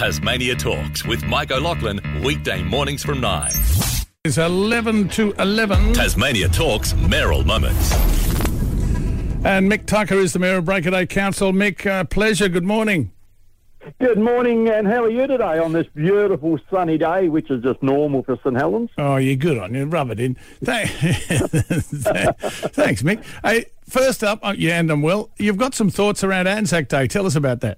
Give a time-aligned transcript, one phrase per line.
[0.00, 3.50] Tasmania Talks with Mike O'Loughlin, weekday mornings from 9.
[4.24, 5.92] It's 11 to 11.
[5.92, 7.92] Tasmania Talks Mayoral Moments.
[9.44, 11.52] And Mick Tucker is the Mayor of Break O'Day Council.
[11.52, 12.48] Mick, uh, pleasure.
[12.48, 13.12] Good morning.
[14.00, 17.82] Good morning, and how are you today on this beautiful sunny day, which is just
[17.82, 18.88] normal for St Helens?
[18.96, 19.84] Oh, you're good on you.
[19.84, 20.34] Rub it in.
[20.64, 20.88] Thank-
[22.72, 23.22] Thanks, Mick.
[23.44, 25.28] Hey, first up, oh, yeah, and I'm well.
[25.36, 27.06] You've got some thoughts around Anzac Day.
[27.06, 27.76] Tell us about that.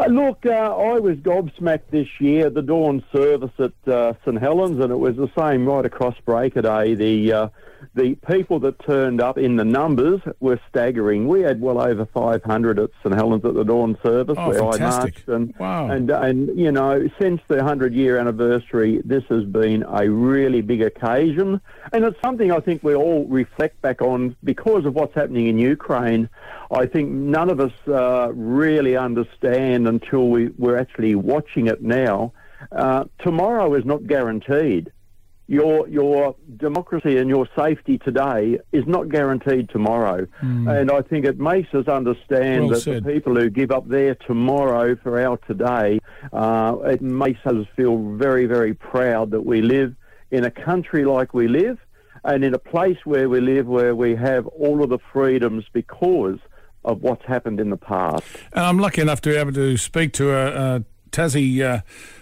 [0.00, 4.82] Uh, look, uh, I was gobsmacked this year, the dawn service at uh, St Helens,
[4.82, 6.94] and it was the same right across Break O'Day.
[6.94, 7.48] The uh,
[7.94, 11.26] the people that turned up in the numbers were staggering.
[11.28, 14.82] We had well over 500 at St Helens at the dawn service Oh, where fantastic.
[14.82, 15.90] I marched, and Wow.
[15.90, 20.82] and and you know, since the 100 year anniversary, this has been a really big
[20.82, 21.60] occasion,
[21.92, 25.58] and it's something I think we all reflect back on because of what's happening in
[25.58, 26.28] Ukraine.
[26.70, 32.32] I think none of us uh, really understand until we, we're actually watching it now.
[32.72, 34.92] Uh, tomorrow is not guaranteed.
[35.50, 41.40] Your your democracy and your safety today is not guaranteed tomorrow, and I think it
[41.40, 43.02] makes us understand Well that said.
[43.02, 45.98] the people who give up their tomorrow for our today,
[46.32, 49.96] uh, it makes us feel very very proud that we live
[50.30, 51.78] in a country like we live,
[52.22, 56.38] and in a place where we live where we have all of the freedoms because
[56.84, 58.22] of what's happened in the past.
[58.52, 61.80] And I'm lucky enough to be able to speak to a, a Tassie uh,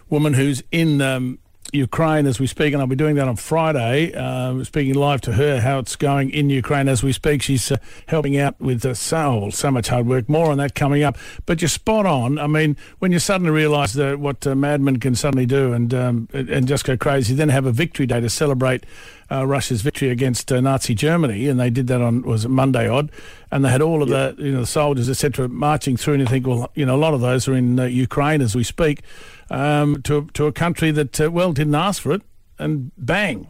[0.08, 1.40] woman who's in um,
[1.72, 5.32] Ukraine as we speak, and I'll be doing that on Friday, uh, speaking live to
[5.32, 7.42] her how it's going in Ukraine as we speak.
[7.42, 10.28] She's uh, helping out with uh, so, so much hard work.
[10.28, 11.18] More on that coming up.
[11.46, 12.38] But you're spot on.
[12.38, 16.28] I mean, when you suddenly realise that what uh, madmen can suddenly do and um,
[16.32, 18.84] and just go crazy, then have a victory day to celebrate
[19.30, 22.88] uh, Russia's victory against uh, Nazi Germany, and they did that on was it Monday
[22.88, 23.10] odd,
[23.50, 25.48] and they had all of the you know the soldiers etc.
[25.48, 27.84] marching through, and you think, well, you know, a lot of those are in uh,
[27.84, 29.02] Ukraine as we speak,
[29.50, 32.22] um, to to a country that uh, well didn't ask for it,
[32.58, 33.48] and bang,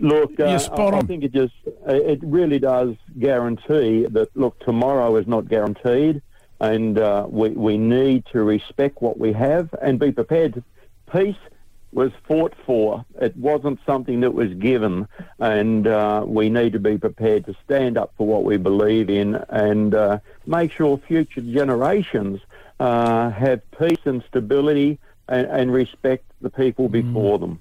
[0.00, 1.54] Look, uh, I, I think it just
[1.86, 4.28] it really does guarantee that.
[4.34, 6.20] Look, tomorrow is not guaranteed,
[6.60, 10.62] and uh, we we need to respect what we have and be prepared.
[11.12, 11.36] Peace
[11.94, 13.04] was fought for.
[13.20, 15.06] It wasn't something that was given,
[15.38, 19.36] and uh, we need to be prepared to stand up for what we believe in
[19.48, 22.40] and uh, make sure future generations
[22.80, 27.60] uh, have peace and stability and, and respect the people before them.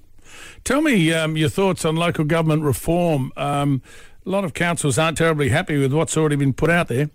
[0.64, 3.32] Tell me um, your thoughts on local government reform.
[3.38, 3.82] Um,
[4.26, 7.10] a lot of councils aren't terribly happy with what's already been put out there.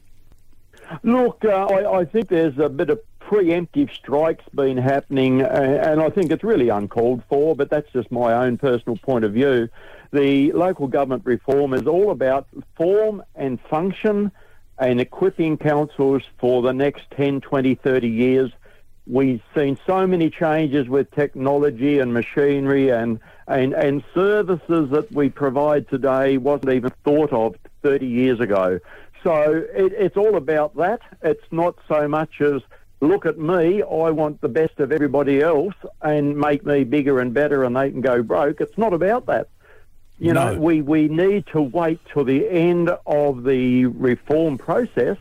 [1.02, 6.00] Look, uh, I, I think there's a bit of preemptive strikes been happening, uh, and
[6.00, 9.68] I think it's really uncalled for, but that's just my own personal point of view.
[10.12, 12.46] The local government reform is all about
[12.76, 14.32] form and function
[14.78, 18.50] and equipping councils for the next 10, 20, 30 years.
[19.06, 25.28] We've seen so many changes with technology and machinery and, and, and services that we
[25.28, 28.80] provide today wasn't even thought of 30 years ago.
[29.22, 31.00] So it, it's all about that.
[31.22, 32.62] It's not so much as
[33.00, 37.32] look at me, I want the best of everybody else and make me bigger and
[37.32, 38.60] better and they can go broke.
[38.60, 39.48] It's not about that.
[40.18, 40.52] You No.
[40.54, 45.16] know, we, we need to wait till the end of the reform process,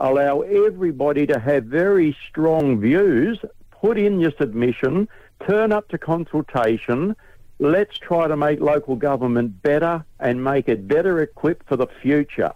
[0.00, 3.38] allow everybody to have very strong views,
[3.70, 5.08] put in your submission,
[5.46, 7.14] turn up to consultation.
[7.58, 12.52] Let's try to make local government better and make it better equipped for the future.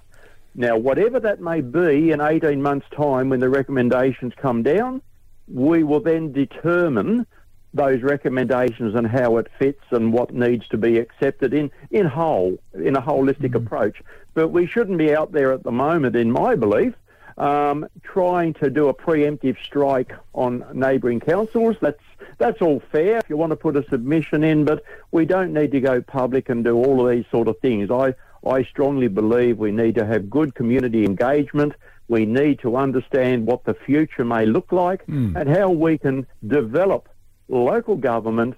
[0.54, 5.00] Now, whatever that may be in 18 months' time when the recommendations come down,
[5.48, 7.26] we will then determine
[7.74, 12.58] those recommendations and how it fits and what needs to be accepted in, in whole,
[12.74, 14.02] in a holistic approach.
[14.34, 16.94] But we shouldn't be out there at the moment, in my belief,
[17.38, 21.76] um, trying to do a preemptive strike on neighbouring councils.
[21.80, 22.02] That's
[22.38, 24.82] that's all fair if you want to put a submission in, but
[25.12, 27.90] we don't need to go public and do all of these sort of things.
[27.90, 28.14] I
[28.46, 31.74] I strongly believe we need to have good community engagement.
[32.08, 37.08] We need to understand what the future may look like and how we can develop
[37.48, 38.54] local government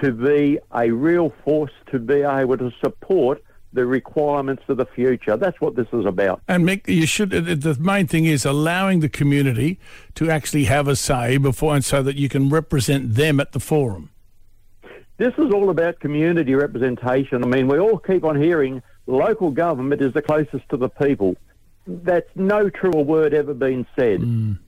[0.00, 3.42] to be a real force to be able to support
[3.72, 5.36] the requirements of the future.
[5.36, 6.40] That's what this is about.
[6.46, 7.34] And Mick, you should.
[7.34, 9.80] uh, The main thing is allowing the community
[10.14, 13.58] to actually have a say before, and so that you can represent them at the
[13.60, 14.10] forum.
[15.16, 17.42] This is all about community representation.
[17.42, 21.36] I mean, we all keep on hearing local government is the closest to the people.
[21.86, 24.20] That's no truer word ever been said.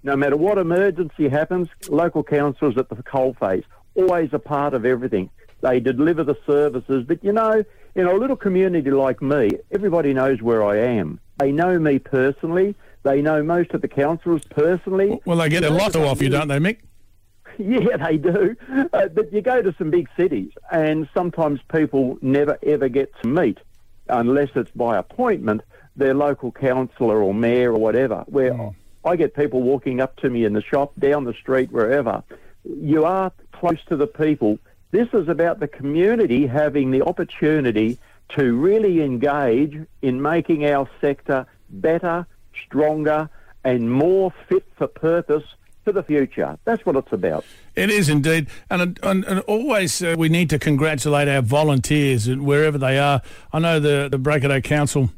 [0.02, 5.30] No matter what emergency happens, local councils at the coalface, always a part of everything.
[5.62, 7.04] They deliver the services.
[7.08, 11.18] But you know, in a little community like me, everybody knows where I am.
[11.38, 12.74] They know me personally.
[13.02, 15.18] They know most of the councillors personally.
[15.24, 16.78] Well, they get a lotto off you, don't they, Mick?
[17.58, 18.56] yeah, they do.
[18.92, 23.28] Uh, but you go to some big cities, and sometimes people never ever get to
[23.28, 23.58] meet,
[24.08, 25.62] unless it's by appointment,
[25.96, 28.24] their local councillor or mayor or whatever.
[28.26, 28.74] Where Mm.
[29.04, 32.22] I get people walking up to me in the shop, down the street, wherever.
[32.64, 34.58] You are close to the people.
[34.90, 37.98] This is about the community having the opportunity
[38.30, 42.26] to really engage in making our sector better,
[42.64, 43.30] stronger,
[43.64, 45.44] and more fit for purpose
[45.86, 46.58] for the future.
[46.64, 47.44] That's what it's about.
[47.76, 52.76] It is indeed, and and, and always uh, we need to congratulate our volunteers wherever
[52.76, 53.22] they are.
[53.52, 55.10] I know the the Break O'Day Council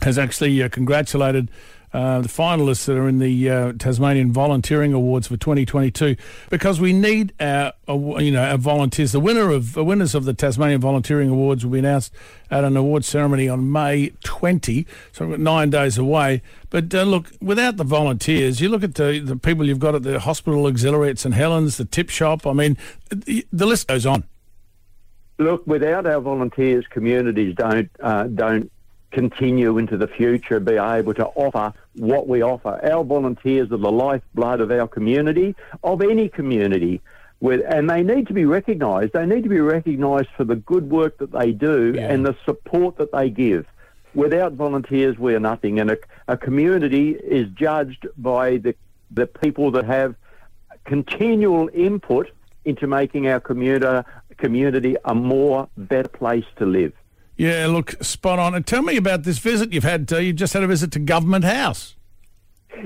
[0.00, 1.50] has actually uh, congratulated.
[1.94, 6.16] Uh, the finalists that are in the uh, Tasmanian Volunteering Awards for 2022,
[6.50, 9.12] because we need our, you know, our volunteers.
[9.12, 12.12] The winner of the winners of the Tasmanian Volunteering Awards will be announced
[12.50, 16.42] at an award ceremony on May 20, so we've got nine days away.
[16.68, 20.02] But uh, look, without the volunteers, you look at the, the people you've got at
[20.02, 22.44] the hospital auxiliary at St Helens, the tip shop.
[22.44, 22.76] I mean,
[23.10, 24.24] the, the list goes on.
[25.38, 28.72] Look, without our volunteers, communities don't uh, don't
[29.12, 32.80] continue into the future, be able to offer what we offer.
[32.82, 37.00] Our volunteers are the lifeblood of our community, of any community.
[37.40, 39.12] With, and they need to be recognised.
[39.12, 42.10] They need to be recognised for the good work that they do Yeah.
[42.10, 43.66] and the support that they give.
[44.14, 45.78] Without volunteers, we are nothing.
[45.80, 45.98] And a,
[46.28, 48.74] a community is judged by the,
[49.10, 50.14] the people that have
[50.84, 52.30] continual input
[52.64, 54.04] into making our commuter,
[54.38, 56.92] community a more better place to live.
[57.36, 58.54] Yeah, look, spot on.
[58.54, 60.12] And tell me about this visit you've had.
[60.12, 61.96] Uh, you just had a visit to Government House.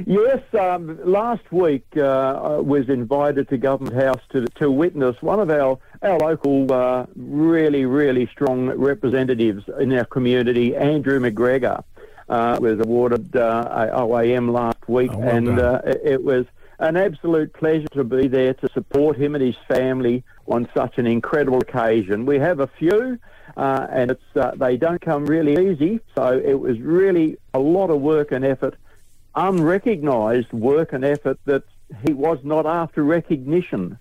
[0.06, 5.40] Yes, um, last week uh, I was invited to Government House to to witness one
[5.40, 11.82] of our our local uh, really really strong representatives in our community, Andrew McGregor,
[12.28, 16.44] uh, was awarded uh, a OAM last week, Oh, well and uh, it- it was
[16.78, 21.06] an absolute pleasure to be there to support him and his family on such an
[21.06, 22.26] incredible occasion.
[22.26, 23.18] We have a few.
[23.56, 27.88] Uh, and it's uh, they don't come really easy, so it was really a lot
[27.88, 28.76] of work and effort
[29.34, 31.62] unrecognised work and effort that
[32.06, 33.98] he was not after recognition.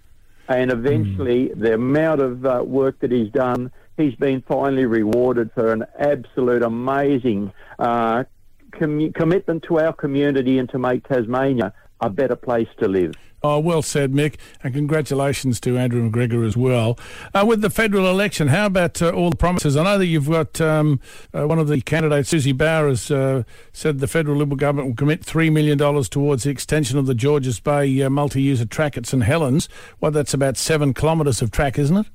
[0.50, 5.74] And eventually, the amount of uh, work that he's done, he's been finally rewarded for
[5.74, 8.24] an absolute amazing uh,
[8.72, 13.14] commitment to our community and to make Tasmania a better place to live.
[13.44, 16.98] Oh, well said, Mick, and congratulations to Andrew McGregor as well.
[17.36, 19.78] Uh, with the federal election, how about uh, all the promises?
[19.78, 21.00] I know that you've got um,
[21.36, 24.96] uh, one of the candidates, Susie Bower, has uh, said the federal Liberal government will
[24.96, 29.24] commit $3 million towards the extension of the Georges Bay uh, multi-user track at St
[29.24, 29.70] Helens.
[30.02, 32.08] Well, that's about seven kilometres of track, isn't it?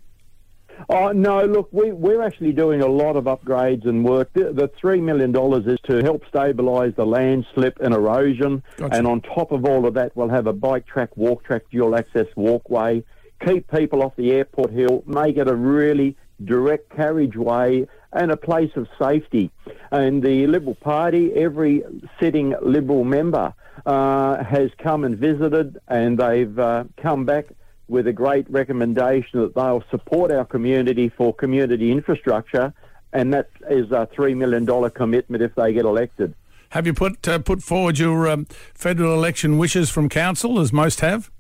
[0.89, 4.33] Oh, no, look, we, we're actually doing a lot of upgrades and work.
[4.33, 5.31] The, the $3 million
[5.69, 8.63] is to help stabilise the landslip and erosion.
[8.77, 8.97] Gotcha.
[8.97, 11.97] And on top of all of that, we'll have a bike track, walk track, dual
[11.97, 13.05] access walkway,
[13.45, 18.71] keep people off the airport hill, make it a really direct carriageway and a place
[18.77, 19.51] of safety.
[19.91, 21.83] And the Liberal Party, every
[22.21, 23.55] sitting Liberal member
[23.87, 27.47] uh, has come and visited and they've uh, come back
[27.93, 32.73] with a great recommendation that they'll support our community for community infrastructure,
[33.13, 36.35] and that is a $3 million commitment if they get elected.
[36.71, 41.01] Have you put uh, put forward your um, federal election wishes from council, as most
[41.01, 41.31] have?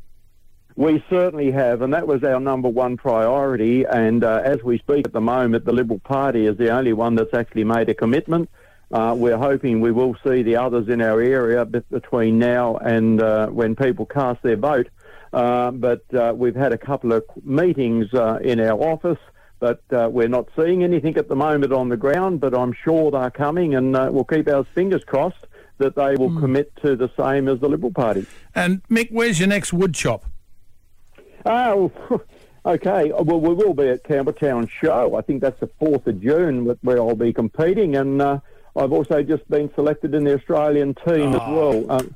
[0.76, 3.84] We certainly have, and that was our number one priority.
[3.84, 7.14] And uh, as we speak at the moment, the Liberal Party is the only one
[7.14, 8.50] that's actually made a commitment.
[8.90, 13.46] Uh, we're hoping we will see the others in our area between now and uh,
[13.48, 14.88] when people cast their vote.
[15.32, 19.18] Uh, but uh, we've had a couple of meetings uh, in our office,
[19.60, 22.40] but uh, we're not seeing anything at the moment on the ground.
[22.40, 25.46] But I'm sure they're coming, and uh, we'll keep our fingers crossed
[25.78, 28.26] that they will commit to the same as the Liberal Party.
[28.54, 30.24] And Mick, where's your next wood chop?
[31.44, 31.90] Oh,
[32.66, 33.10] okay.
[33.12, 35.16] Well, we will be at Campbell Town Show.
[35.16, 37.96] I think that's the 4th of June where I'll be competing.
[37.96, 38.38] And uh,
[38.76, 41.90] I've also just been selected in the Australian team as well.
[41.90, 42.14] Um,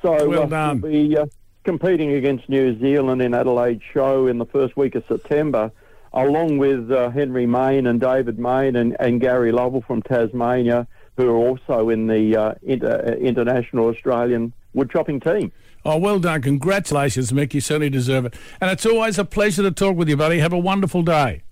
[0.00, 0.80] so Well uh, done.
[0.80, 1.26] we'll be uh,
[1.68, 5.70] competing against New Zealand in Adelaide Show in the first week of September,
[6.14, 10.86] along with uh, Henry Main and David Main and, and Gary Lovell from Tasmania,
[11.18, 15.52] who are also in the uh, inter- uh, international Australian wood chopping team.
[15.84, 16.40] Oh, well done.
[16.40, 17.52] Congratulations, Mick.
[17.52, 18.34] You certainly deserve it.
[18.62, 20.38] And it's always a pleasure to talk with you, buddy.
[20.38, 21.42] Have a wonderful day.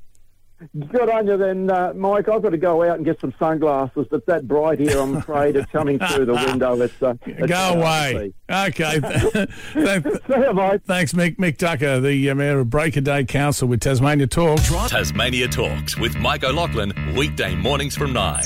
[0.91, 2.29] Good on you then, uh, Mike.
[2.29, 4.07] I've got to go out and get some sunglasses.
[4.11, 5.55] It's that bright here, I'm afraid.
[5.55, 6.81] It's coming through the window.
[6.81, 8.33] It's, uh, it's Go away.
[8.51, 9.01] Okay.
[9.01, 10.11] Thank- see.
[10.27, 10.81] See you, mate.
[10.87, 11.37] Thanks, Mick.
[11.37, 14.59] Mick Tucker, the uh, Mayor of Break O'Day Council with Tasmania Talk.
[14.89, 18.43] Tasmania Talks with Mike O'Loughlin, weekday mornings from 9.